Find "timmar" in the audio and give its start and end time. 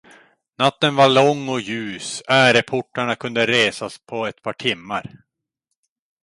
4.53-5.13